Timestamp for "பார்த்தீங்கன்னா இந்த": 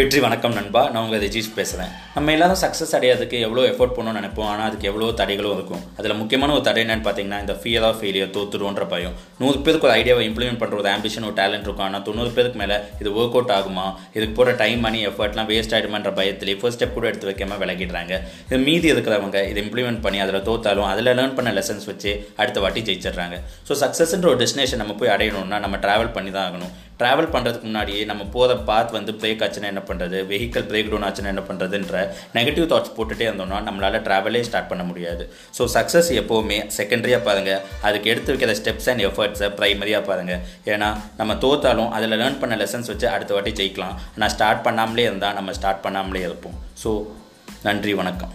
7.06-7.54